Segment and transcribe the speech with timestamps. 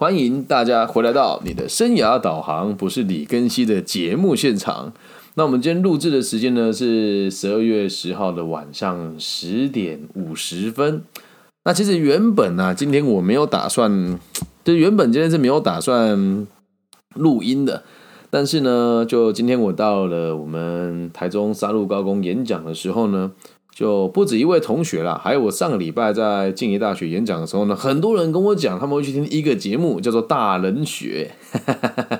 [0.00, 4.94] 欢迎大家回来到你的生涯导航，不是李根熙的节目现场。
[5.34, 11.02] 那我们今天录制的时间呢是十二月十号的晚上十点五十分。
[11.64, 14.18] 那其实原本呢，今天我没有打算，
[14.64, 16.46] 就原本今天是没有打算
[17.16, 17.82] 录音的。
[18.30, 23.32] 但是呢，就今天我到了我们台中沙鹿高工演讲的时候呢。
[23.80, 31.30] 就不止一位同学啦，还有我上个礼拜在静宜大学演讲的时候呢，很多人跟我讲，他们会去听一个节目，叫做《大人学》。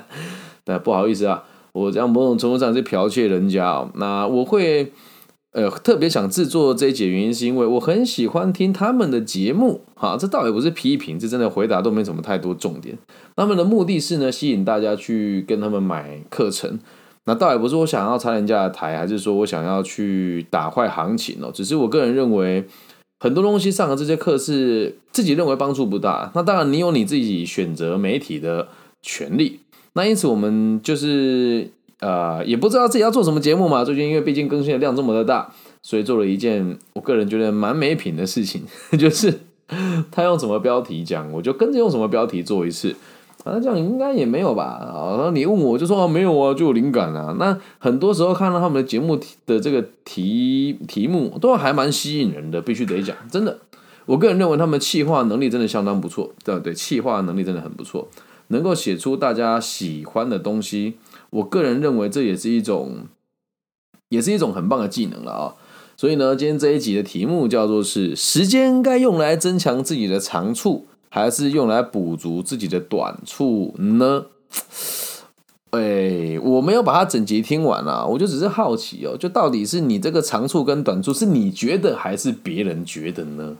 [0.65, 3.91] 但不好意思啊，我这样某种程度上是剽窃人家哦。
[3.93, 4.91] 那我会
[5.51, 9.81] 呃特别想制作这一节，原因是因为我很喜欢听他们的节目。
[9.93, 12.97] 哈，这倒也不是批评，这真的回答都没什么太多重点。
[13.35, 16.79] 他们的目的是呢，吸引大家去跟他们买课程。
[17.25, 21.51] 那倒也不是我想要拆人家的台，还是说我想要去打坏行情哦。
[21.53, 22.65] 只是我个人认为，
[23.19, 26.31] 很多东西上的这些课是自己认为帮助不大。
[26.33, 28.69] 那当然，你有你自己选择媒体的
[29.03, 29.59] 权利。
[29.93, 33.85] 那因此，我们就是呃，也不知道自己要做什么节目嘛。
[33.85, 35.53] 最近因为毕竟更新的量这么的大，
[35.83, 38.63] 所以做了一件我个人觉得蛮没品的事情，
[38.97, 39.41] 就是
[40.09, 42.95] 他用什么标题讲，我就跟着用什么标题做一次。
[43.43, 44.63] 啊，这样应该也没有吧？
[44.63, 47.35] 啊，然后你问我就说没有啊，就有灵感啊。
[47.39, 53.17] 那很多时候看到他们的节目的这个题题目，都还蛮吸引人的，必须得讲。
[53.31, 53.57] 真的，
[54.05, 56.71] 我个人认为他们气化能力真的相当不错，对对？
[56.73, 58.07] 气化能力真的很不错，
[58.49, 60.97] 能够写出大家喜欢的东西。
[61.31, 63.05] 我个人认为这也是一种，
[64.09, 65.55] 也是一种很棒的技能了啊。
[65.97, 70.85] 所以呢，今天这一集的题目叫做是时间该用来增强自己的长处。
[71.13, 74.27] 还是用来补足自己的短处呢？
[75.71, 83.57] 哎，我没有把它整集听完啊，我就只是好奇哦，就到底是你这个长处跟短处是你觉得还是别人觉得呢？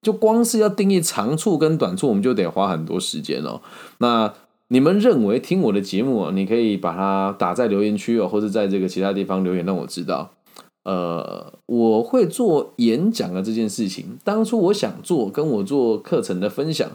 [0.00, 3.60] 就光是要定义长处跟短处，我们就得花很多时间哦。
[3.98, 4.32] 那
[4.68, 10.30] 你们认为听我的节目啊，你可以把它打在留言区哦，或者在这个其他地方留言让我知道。
[10.84, 14.18] 呃，我会做演讲的这件事情。
[14.24, 16.90] 当初我想做，跟我做课程的分享。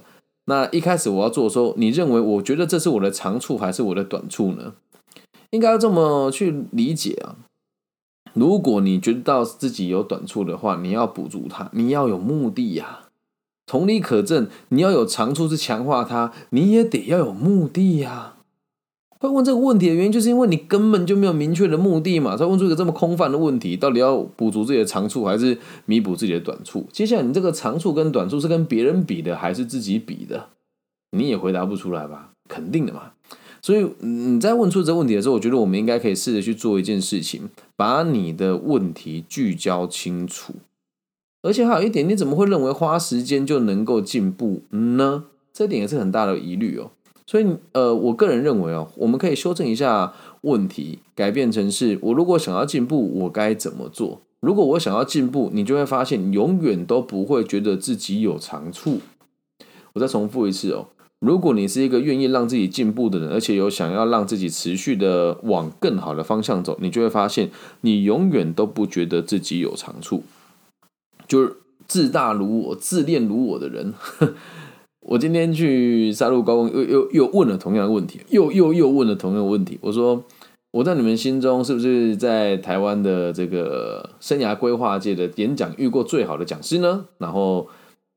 [0.45, 4.73] 那一开始我要做的时候，你认为我觉得这是我的长处还是我的短处呢？
[5.49, 7.35] 应该要这么去理解啊。
[8.33, 13.09] 如果你觉得到自己有短处的话，你要补足它，你要有目的呀。
[13.65, 18.36] 同理可证，你要有长处是强化它，你也得要有目的呀。
[19.19, 23.75] 会问这个问题的原因，就是因为你根本就没有明确的目的嘛，才问出一个这么空泛的问题。
[23.75, 26.85] 到底要补足自己的长处，还是弥补自己的短处？
[26.91, 30.49] 接下来，你这个长处跟短处是跟别人比的，还是自己比的？
[31.11, 32.31] 你也回答不出来吧？
[32.47, 33.13] 肯定的嘛。
[33.61, 40.53] 所以你在问出这个问题的时候，我觉得我们应该可以试着去做一件事情，把你的问题聚焦清楚。
[41.41, 45.25] 而且还有一点，你怎么会认为花时间就能够进步呢？
[45.53, 46.91] 这点也是很大的疑虑哦。
[47.29, 54.21] 所以，呃，我个人认为哦，我们可以修正一下问题，改变成是：我如果想要进步，我该怎么做？
[54.39, 59.01] 如果我想要进步，你就会发现，永远都不会觉得自己有长处。
[59.91, 60.87] 我再重复一次哦，
[61.19, 67.51] 如果你是一个愿意让自己进步的人，而且有想要让自己持续的往更好的方向走，你就会发现，
[67.81, 70.23] 你永远都不觉得自己有长处，
[71.27, 71.57] 就是
[71.87, 73.93] 自大如我、自恋如我的人。
[75.07, 79.79] 我今天去杀戮高工，又又又问了同样的问题，又又又问了同样的问题。
[79.81, 80.21] 我说，
[80.71, 87.05] 我在你们心中是不是在台湾的这个生涯规划界的演讲遇过最好的讲师呢？
[87.19, 87.69] 然后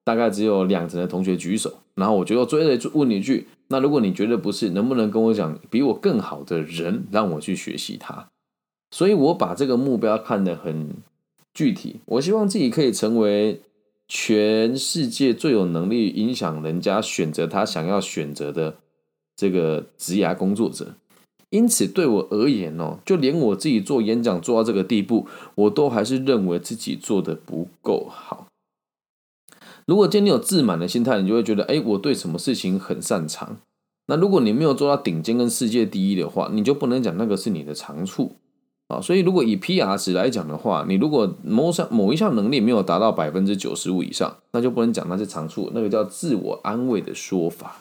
[0.05, 1.73] 大概只有两成的同学举手。
[1.95, 8.27] 然后我就追着问你一句：那如果你觉得不是，能不能跟我讲比我更好的人，让我去学习他？
[8.91, 10.89] 所以我把这个目标看得很
[11.55, 13.61] 具体，我希望自己可以成为。
[14.13, 18.79] 全世界最有能力影响人家选择他想要选择的
[19.37, 20.97] 这个职涯工作者，
[21.51, 28.49] 因此对我而言哦，就连我自己做演讲做到这个地步，我都还是认为自己做的不够好。
[29.87, 33.59] 如果今天你有自满的心态，你就会觉得，哎，我对什么事情很擅长。
[34.07, 38.35] 那如果你没有做到顶尖跟世界第一的话，你就不能讲那个是你的长处。
[38.91, 47.77] 啊，所以如果以 PR 值来讲的话，你如果某项某一项能力没有达到百分之九十五以上，那就不能讲那是长处，那个叫自我安慰的说法，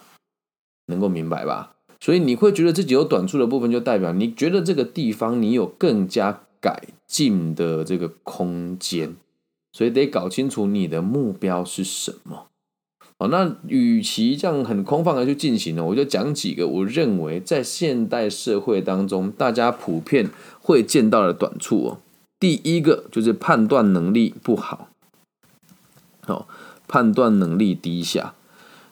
[0.86, 1.74] 能够明白吧？
[2.00, 9.16] 所以你会觉得自己有短处的部分，就代表你觉得这个地方你有更加改进的这个空间，
[9.74, 12.49] 所以得搞清楚你的目标是什么。
[13.19, 20.30] 哦，那与其这样很空泛的去进行呢，我就讲几个我认为在现代社会当中大家普遍
[20.62, 21.98] 会见到的短处哦。
[22.39, 24.88] 第一个就是判断能力不好，
[26.27, 26.45] 哦，
[26.88, 28.33] 判断能力低下。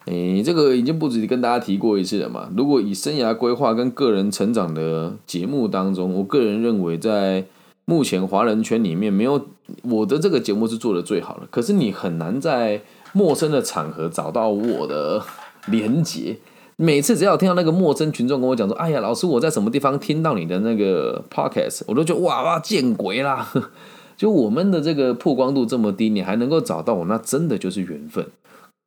[0.07, 2.49] 诶，这个已经不止跟大家提过一次了嘛。
[2.55, 7.45] 如果以生涯规划跟个人成长的节目当中，我个人认为在
[7.85, 9.47] 目前华人圈里面，没有
[9.83, 11.47] 我的这个节目是做的最好的。
[11.49, 12.81] 可是你很难在
[13.13, 15.23] 陌生的场合找到我的
[15.67, 16.37] 连接。
[16.79, 23.51] 每次只要听到那个陌生群众跟我讲说：“哎呀，老师，我在什么地方听到你的那个 podcast？” 我都觉得哇哇见鬼啦！
[24.15, 28.27] 就我们的这个曝光度这么低，你还能够找到我，那真的就是缘分。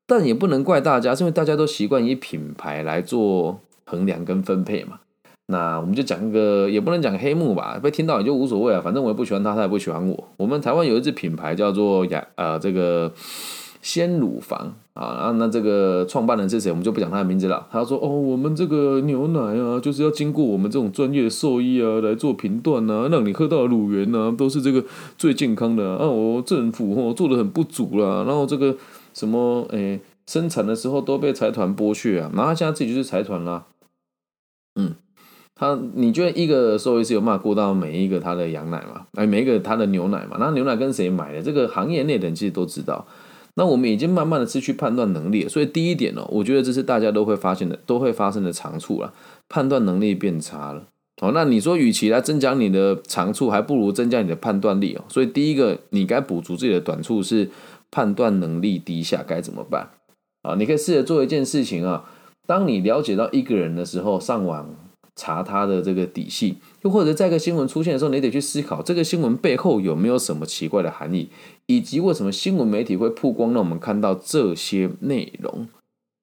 [0.07, 5.01] 但也不能怪大家，是因为大家都习惯以品牌来做衡量跟分配嘛。
[5.49, 10.29] 那我们就讲一个，也不能讲黑幕吧，被听到也就无所谓啊，反正我也不喜欢他，他也不喜欢我。
[10.37, 13.13] 我们台湾有一支品牌叫做雅呃这个。
[13.83, 17.67] 鲜乳房啊，然后那这个创办人是谁，我们就不讲他的名字了。
[17.71, 24.85] 他说：“哦，我们这个牛奶啊，就是要经过我们这种专业的兽医啊来做评断啊，让你喝到的乳源呢都是这个
[25.17, 26.07] 最健康的啊。
[26.07, 28.77] 我政府哦做的很不足啦，然后这个
[29.15, 33.65] 什么诶生产的时候都被财团剥削啊，然后他现在自己就是财团啦。
[34.75, 34.95] 嗯，
[35.55, 39.07] 他你觉得一个兽医是有办法过到每一个他的羊奶嘛？
[39.15, 40.37] 哎，每一个他的牛奶嘛？
[40.39, 41.41] 那牛奶跟谁买的？
[41.41, 43.07] 这个行业内的人其实都知道。”
[43.55, 49.13] 那我们已经慢慢的失去判断能力，所以第一点呢，我觉得这是大家都会发现的，都会发生的长处了，
[49.49, 50.87] 判断能力变差了。
[51.21, 55.05] 哦，那你说，与其来增加你的长处，还不如增加你的判断力哦。
[55.09, 57.51] 所以第一个，你该补足自己的短处是
[57.91, 59.91] 判断能力低下，该怎么办？
[60.43, 62.05] 啊，你可以试着做一件事情啊，
[62.47, 64.75] 当你了解到一个人的时候，上网。
[65.17, 71.29] 查他的这个底细，又或者在一个新闻出现的时候，你得去思考这个新闻背后有没有什么奇怪的含义，
[71.67, 75.69] 以及为什么新闻媒体会曝光让我们看到这些内容，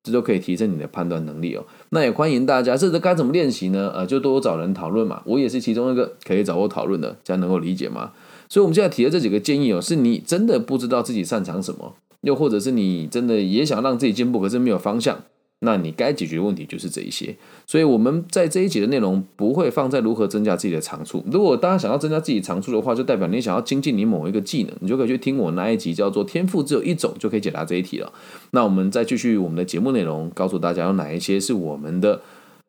[0.04, 1.66] 这都可以提升你的判断能力哦。
[1.89, 3.92] 那也欢迎大家，这个该怎么练习呢？
[3.94, 5.22] 呃，就多找人讨论嘛。
[5.25, 8.13] 我也是其中一个可以找我讨论的，这样能够理解吗？
[8.50, 15.19] 所以我们现在提的这几个建议哦，是你真的不知道自己擅长什么，又或者是你真的也想让自己进步，可是没有方向。
[15.59, 21.24] 那你该解决的问题就是这一些，所以我们在这一集的内容不会放在如何增加自己的长处。
[21.31, 28.13] 如果大家想要增加自己长处的话，就代表你想要精进你某一个技能，你就可以去听我那一集叫做“天赋只有一种”，就可以解答这一题了。
[28.51, 32.21] 那我们再继续我们的节目内容，告诉大家有哪一些是我们的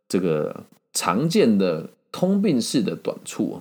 [0.09, 0.65] 这个
[0.95, 3.61] 常见的通病式的短处。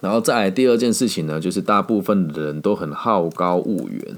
[0.00, 4.16] 然后再来第二件事情呢，就是大部分的人都很好高骛远，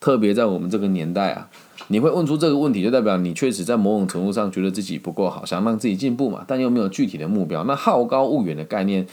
[0.00, 1.48] 特别在我们这个年代啊。
[1.88, 7.64] 你会问出这个问题，就代表你确实在某种程度上觉得自己不够好，想让自己进步嘛，但又没有具体的目标。
[7.64, 9.06] 那好高骛远的概念，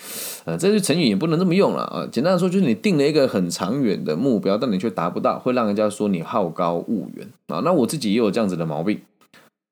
[0.45, 2.07] 呃，这句成语也不能这么用了啊。
[2.11, 7.61] 简单的说，就是你定了一个很长远的目标，但你却达不到，会让人家说你好高骛远啊。
[7.65, 9.01] 那我自己也有这样子的毛病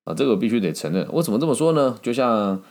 [0.03, 1.07] 啊，这个我必须得承认。
[1.11, 1.97] 我怎么这么说呢？
[2.01, 2.61] 就像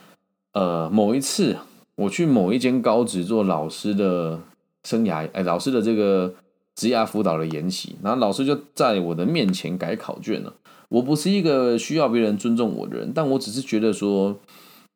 [0.53, 1.55] 呃，某一次
[1.95, 4.39] 我去某一间高职做老师的
[4.83, 6.33] 生涯，哎，老师的这个。
[6.77, 10.53] 职涯辅导的研习，然后老师就在我的面前改考卷了。
[10.89, 14.37] 我不是一个需要别人尊重我的人，但我只是觉得说，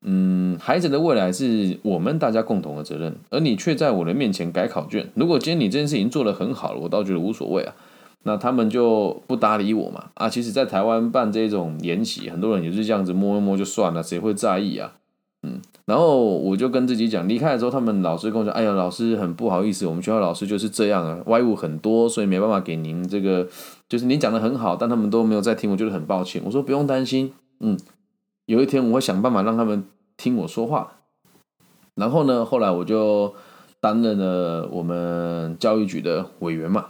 [0.03, 5.09] 嗯，孩子的未来是我们大家共同的责任，而你却在我的面前改考卷。
[5.15, 7.73] 如果今天你这件事情做得很好了，我倒觉得无所谓啊。
[8.23, 10.11] 那他们就不搭理我嘛？
[10.13, 14.93] 啊，其实，在台湾办这种研习，很多人也是这样子摸一摸就算了，谁会在意啊？
[15.91, 23.45] 然后我就跟自己讲，离开的时候，他们老师跟我讲：“哎呀，老师很不好意思，我们学校老师就是这样啊，歪误很多，所以没办法给您这个，
[23.89, 27.77] 就是您讲的很好，但他们都没有在听，我觉得很抱歉。”我说：“不用担心，嗯，
[28.45, 29.83] 有一天我会想办法让他们
[30.15, 30.93] 听我说话。”
[31.95, 33.33] 然后呢，后来我就
[33.81, 36.85] 担任了我们教育局的委员嘛。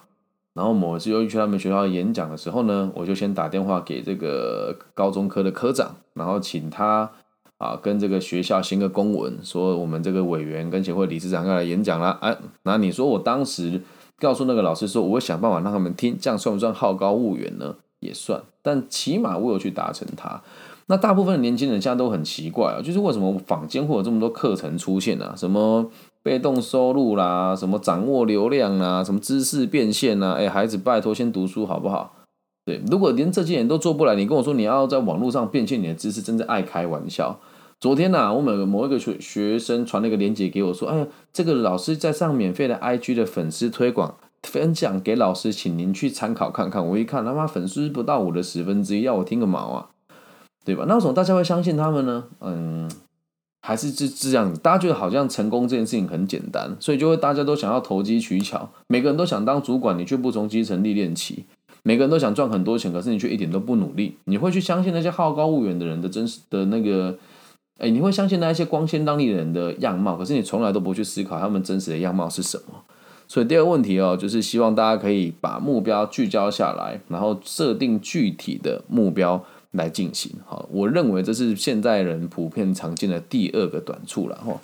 [0.53, 7.09] 然后某一次又去他们学校演讲的时候呢，我就先打电话给这个高中科的科长，然后请他。
[7.61, 12.17] 啊，跟这个学校行个公文，说我们这个委员跟协会理事长要来演讲了。
[12.19, 13.79] 哎，那你说我当时
[14.19, 17.75] 告诉那个老师说，我会想办法让他们听，这样算不算好高骛远呢？
[17.99, 20.41] 也算，但起码我有去达成它。
[20.87, 25.31] 那大部分的年轻人现在都很奇怪啊，就是为什么坊间会有这么多课程出现呢？
[25.37, 25.85] 什么
[26.23, 30.31] 被动收入啦，什么掌握流量啦，什么知识变现啦？
[30.31, 32.15] 哎，孩子拜托先读书好不好？
[32.65, 37.39] 对，如果连这些人都做不来，你跟我说你要在网络上变现你的知识，真的爱开玩笑。
[37.81, 49.89] 昨天呐，我们某一个学学生传了一个链接给我，说：“哎呀，这个老师在上免费的 IG 的粉丝推广分享给老师，请您去参考看看。”我一看，他妈粉丝不到我的十分之一，要我听个毛啊，
[50.63, 50.85] 对吧？
[50.87, 52.25] 那为什么大家会相信他们呢？
[52.41, 52.87] 嗯，
[53.63, 61.45] 还是这这样子，大家觉得好像成功这件事情很简单，所以就会大家都想要投机取巧，每个人都想当主管，你却不从基层历练起；
[61.81, 67.17] 每个人都想赚很多钱，可是你却一点都不努力，你会去相信那些好高骛远的人的真实的那个。
[67.81, 72.75] 哎，你会相信那一些光鲜亮丽的人的样貌，可是你从来都不去思考他们真实的样貌是什么。
[73.27, 80.31] 所以第二个问题哦，就是希望大家可以把目标聚焦下来，然后设定具体的目标来进行。
[80.45, 84.61] 好，我认为这是现代人普遍常见的第二个短处了哈。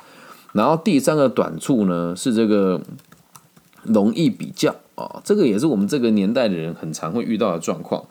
[0.53, 2.79] 然后第三个短处呢，是这个
[3.81, 8.05] 容易比较啊，这个也是我们这个年代的人很常会遇到的状况。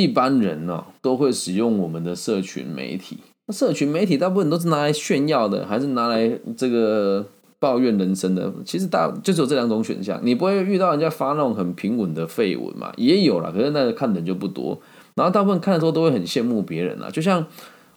[0.00, 7.26] 一般人呢都会使用我们的社群媒体，那社群媒体大部分都是拿来炫耀的，还是拿来这个？
[7.60, 10.20] 抱怨人生的，其实大就只有这两种选项。
[10.22, 12.92] 你不会遇到人家发那种很平稳的废文嘛？
[12.96, 14.78] 也有了，可是那个看的人就不多。
[15.16, 17.10] 然后大部分看的时候都会很羡慕别人啊。
[17.10, 17.44] 就像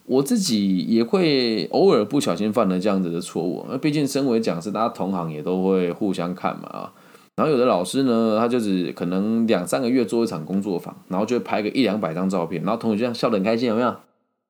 [0.08, 3.64] 我自己也会偶尔不小心犯了这样子的错误。
[3.70, 6.94] 那毕竟身为讲师，大家同行也都会互相看嘛啊。
[7.42, 13.96] 然后有的老师呢，他就是可能两三个月做一场工作坊，然后就会拍个一两百张照片，然后同学这样笑得很开心，有没有？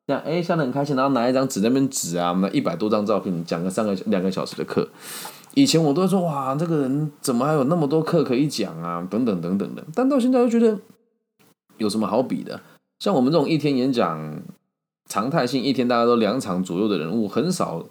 [0.07, 4.89] 这样哎，笑得很开心，然后拿一张纸那边纸啊，那一百多张照片，讲个三个两个小时的课。
[5.53, 9.07] 以前我都会说哇，这个人怎么还有那么多课可以讲啊？
[9.09, 9.81] 等等等等的。
[9.95, 10.77] 但到现在又觉得
[11.77, 12.59] 有什么好比的？
[12.99, 14.41] 像我们这种一天演讲
[15.07, 17.85] 常态性一天大概都两场左右的人物，很少。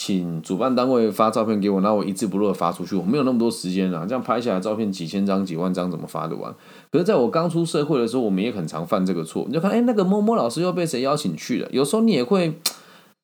[0.00, 2.94] 请主办单位发照片给我，那我一字不漏的发出去。
[2.94, 6.54] 我没有那么多时间啊，这样拍下来照片几千张、几万张，怎么发得完？
[6.92, 9.44] 可是在我刚出社会的时候，我们也很常犯这个错。
[9.48, 11.68] 你就看，哎，那个摸摸老师又被谁邀请去了？
[11.72, 12.54] 有时候你也会，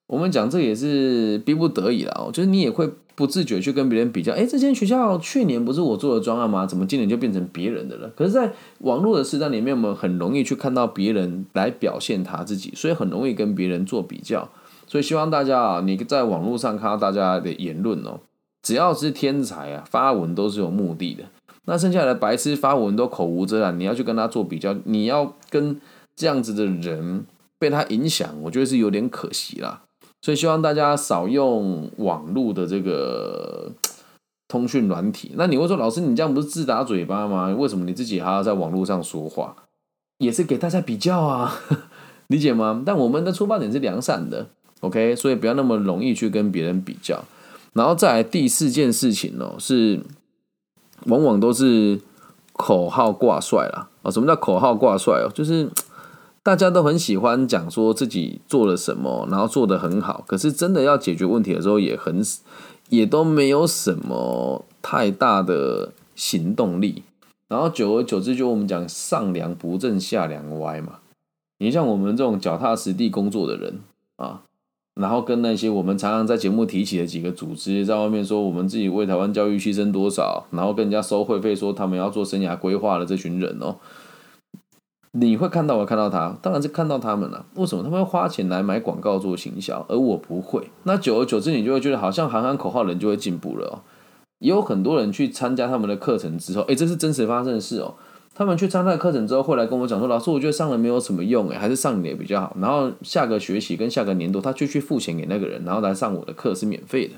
[0.08, 4.32] 我们讲这也是逼不得已了哦，就是你也会不自觉去跟别人比较。
[4.32, 6.66] 哎，这间学校去年不是我做的专案吗？
[6.66, 8.08] 怎么今年就变成别人的了？
[8.16, 14.50] 可是，在网络的时代里面，我们很容易去看到别人来表现他自己，所以很容易跟别人做比较。
[14.86, 18.20] 所以希望大家啊，你在网络上看到大家的言论哦，
[18.62, 21.24] 只要是天才啊，发文都是有目的的。
[21.66, 25.80] 那剩下的白痴发文都口无遮拦，你要去跟他做比较，你要跟
[26.14, 27.24] 这样子的人
[27.58, 29.82] 被他影响，我觉得是有点可惜啦。
[30.20, 33.72] 所以希望大家少用网络的这个
[34.46, 35.32] 通讯软体。
[35.36, 37.48] 那你会说，老师你这样不是自打嘴巴吗？
[37.48, 39.56] 为什么你自己还要在网络上说话？
[40.18, 41.54] 也是给大家比较啊，
[42.28, 42.82] 理解吗？
[42.86, 44.48] 但我们的出发点是良善的。
[44.84, 47.24] OK，所以不要那么容易去跟别人比较，
[47.72, 50.00] 然后再来第四件事情哦，是
[51.06, 52.00] 往往都是
[52.52, 53.88] 口号挂帅啦。
[54.02, 54.10] 啊！
[54.10, 55.30] 什么叫口号挂帅哦？
[55.32, 55.66] 就是
[56.42, 62.22] 大家都很喜欢讲说自己做了什么，然后做的很好，可是真的要解决问题的时候，也很
[62.90, 67.02] 也都没有什么太大的行动力，
[67.48, 70.98] 然后久而久之，就我们讲上梁不正下梁歪嘛。
[71.56, 73.80] 你像我们这种脚踏实地工作的人
[74.16, 74.42] 啊。
[75.00, 83.76] 然后跟那些我们常常在节目提起的几个组织，在外面说我们自己为台湾教育牺牲多少，然后跟人家收会费，说他们要做生涯规划的这群人哦，
[85.12, 87.44] 你会看到我看到他，当然是看到他们了。
[87.54, 90.70] 为什么他们会花钱来买广告做行销，而我不会？
[90.84, 93.74] 那久而久之，你就会觉得好像喊喊口号，人就会进步了哦。
[94.38, 97.94] 也有很多人去参加他们的课程之后，哎，这是真实发生的事哦。
[98.34, 107.14] 他们去参加课程之后，会来跟我讲说：“老师，我觉得上了没有什么用，诶，还是上你的比较好。”然后下个学期跟下个年度，他就去付钱给那个人，然后来上我的课是免费的。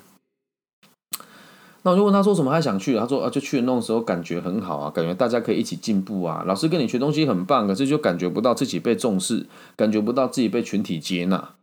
[1.85, 6.45] 那我就问他说：“什么还想去？”他说：“啊，就去那种时候感觉很好啊，感觉大家可以一起进步啊。
[6.47, 11.55] 老师跟你学东西很棒，可是就感觉不到自己被重视，感觉不到自己被群体接纳。”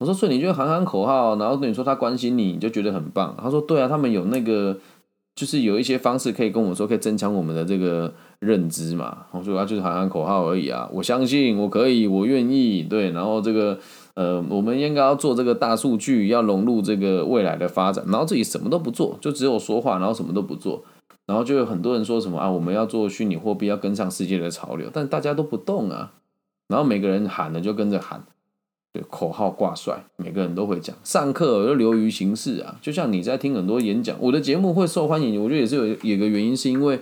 [0.00, 4.76] 我说：“所以你就喊喊口号，然后跟你说他关心你，你就觉得很棒。”他说：“对啊，他们有那个。”
[5.34, 9.26] 就是有一些方式可以跟我说，可以增强我们的这个认知嘛。
[9.30, 10.88] 我说啊，就是喊喊口号而已啊。
[10.92, 13.10] 我相信，我可以，我愿意，对。
[13.12, 13.78] 然后这个
[14.14, 18.04] 呃，我们应该要做这个大数据，要融入这个未来的发展。
[18.08, 20.84] 然后自己什么都不做，就只有说话，然后什么都不做。
[21.26, 26.12] 然后就有很多人说什么啊，我们要做虚拟货币，要跟上世界的潮流，但大家都不动啊。
[26.68, 28.24] 然后每个人喊了就跟着喊。
[28.92, 30.96] 对，口号挂帅，每个人都会讲。
[31.04, 37.00] 上课又流于形式啊，就像你在听很多演讲，我的节目会受欢迎，我觉得也是有有个原因，是因为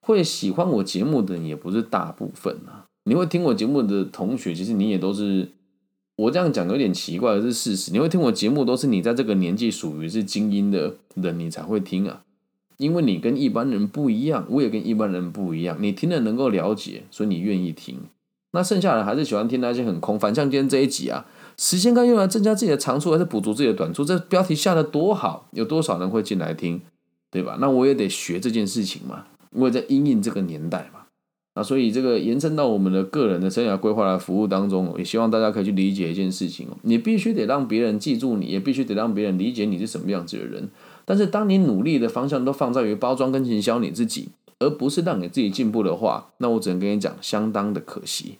[0.00, 2.86] 会喜欢我节目的人也不是大部分啊。
[3.04, 5.50] 你会听我节目的同学，其实你也都是，
[6.16, 7.92] 我这样讲有点奇怪，是事实。
[7.92, 12.22] 你会听我节目，都是你在这个年纪属于是精英的人，你才会听啊。
[12.78, 17.98] 因为你跟一般人不一样，我也跟一般人不一样，你听了能够了解，所以你愿意听。
[18.52, 24.04] 那剩下的还是喜欢听那些很空泛，像今天这一集啊，时间该用来增加自己的长处，还是补足自己的短处？
[24.04, 26.80] 这标题下的多好，有多少人会进来听，
[27.30, 27.56] 对吧？
[27.60, 31.00] 那我也得学这件事情嘛，我也在应应这个年代嘛。
[31.54, 40.68] 那所以这个延伸到我们的个人的生涯规划的服务当中，也希望大家可以去理解一件事情哦，你必须得让别人记住你，也必须得让别人理解你是什么样子的人。
[41.04, 44.28] 但是当你努力的方向都放在于包装跟营销你自己。
[44.62, 48.38] 而不是让你自己进步的话，那我只能跟你讲，相当的可惜，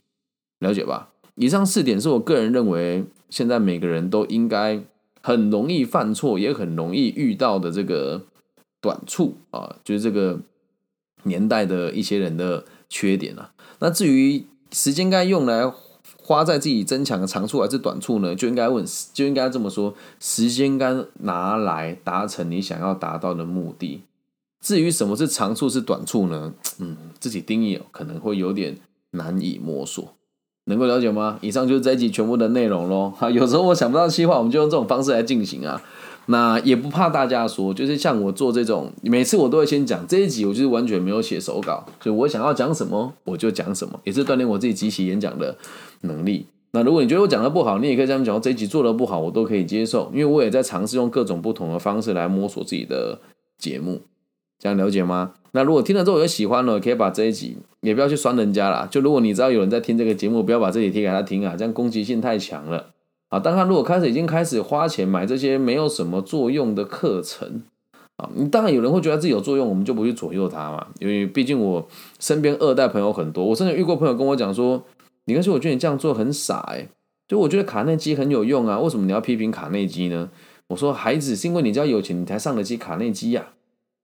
[0.61, 1.09] 了解吧？
[1.35, 4.81] 以上四点是我个人认为，现在每个人都应该
[5.23, 8.23] 很容易犯错，也很容易遇到的这个
[8.81, 10.39] 短处啊，就是这个
[11.25, 13.53] 年代的一些人的缺点啊。
[13.81, 15.73] 那至于时间该用来
[16.19, 18.35] 花在自己增强的长处还是短处呢？
[18.35, 24.03] 就应该问，就应该这么说：时间该拿来达成你想要达到的目的。
[24.63, 26.55] 至于什么是长处是短处呢？
[26.79, 28.77] 嗯，自己定义可能会有点
[29.11, 30.15] 难以摸索。
[30.67, 31.39] 能够了解吗？
[31.43, 33.11] 以上就是这一集全部的内容喽。
[33.11, 35.83] 哈， 有时候我想不到计划，我们就用这种方式来进行啊。
[36.27, 45.59] 那也不怕大家说，就是像我做这种，每次我都会先讲这一集，我就是完全没有写手稿，就我想要讲什么我就讲什么，也是锻炼我自己即席演讲的
[46.03, 46.47] 能力。
[46.71, 53.19] 那如果你觉得我讲的不好，你也可以这样讲，这一集做的不好，我都可以接受，因为我也在尝试用各种不同的方式来摸索自己的
[53.59, 54.01] 节目，
[54.63, 55.33] 这样了解吗？
[55.51, 58.87] 那如果听了之后有喜欢了，可以把这一集也不要去酸人家啦。
[58.89, 62.91] 就如果你知道有人在听这个节目，不要把这里贴给他听啊，这样攻击性太强了
[63.31, 63.41] 啊。
[63.41, 67.63] 当他如果开始已经开始花钱买这些没有什么作用的课程
[68.19, 70.87] 啊，你当然有人会觉得自己有作用，我们就不去左右他嘛。
[71.01, 71.89] 因为毕竟我
[72.21, 74.81] 身边二代朋友很多，我甚至遇过朋友跟我讲说
[75.27, 76.87] ：“你跟说我觉得你这样做很傻哎，
[77.27, 80.31] 就我觉得卡内基很有用啊，为什么你要批评卡内基呢？”
[80.69, 83.49] 我说：“孩子，是因为你家有钱，你才上得起卡内基呀。”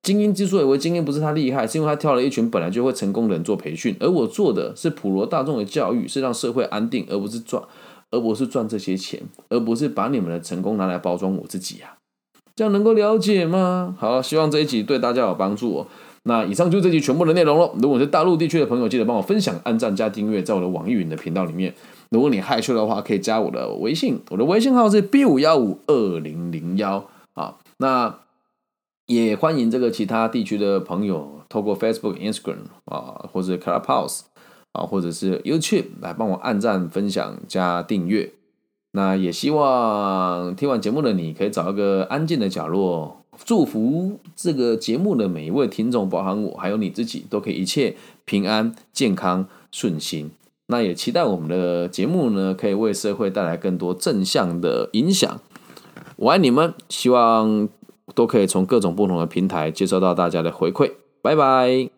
[0.08, 7.62] 精英之所以为精英，不是他厉害，是因为他挑了一群本来就会成功的人做培训，而我做的是普罗大众的教育，是让社会安定，而不是赚，
[8.10, 11.98] 而不是赚这些钱，而不是把你们的成功拿来包装我自己呀。
[12.56, 13.94] 这样能够了解吗？
[13.98, 15.86] 好，希望这一集对大家有帮助哦。
[16.22, 17.70] 那以上就这集全部的内容了。
[17.82, 21.74] 如果是大陆地区的朋友，记得帮我分享、按赞加订阅，在我的网易云的频道里面。
[22.08, 27.56] 如果你害羞的话，可以加我的微信，我的微信号是 B 五幺五二零零幺啊。
[27.76, 28.14] 那。
[29.08, 34.20] 也欢迎这个其他地区的朋友透过 Facebook、Instagram 啊，或者 Clubhouse
[34.72, 38.30] 啊，或者是 YouTube 来帮我按赞、分享、加订阅。
[38.92, 47.96] 那也希望听完节目的你可以找一个安静的角落，祝福这个节目的每一位听众，包含我还有你自己，都可以一切
[48.26, 50.30] 平安、健康、顺心。
[50.66, 55.40] 那也期待我们的节目呢，可以为社会带来更多正向的影响。
[56.16, 57.70] 我爱你们，希望。
[58.14, 60.92] 都可以从各种不同的平台接收到大家的回馈，
[61.22, 61.97] 拜拜。